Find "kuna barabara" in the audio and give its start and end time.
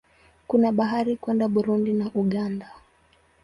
0.47-1.11